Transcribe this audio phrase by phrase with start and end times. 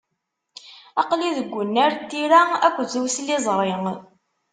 [1.01, 3.73] Aql-it deg unnar n tira akked usliẓri.